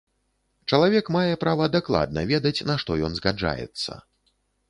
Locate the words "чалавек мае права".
0.75-1.67